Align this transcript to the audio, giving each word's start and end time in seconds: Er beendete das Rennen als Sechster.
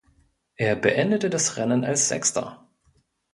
Er 0.55 0.75
beendete 0.75 1.29
das 1.29 1.57
Rennen 1.57 1.85
als 1.85 2.09
Sechster. 2.09 2.67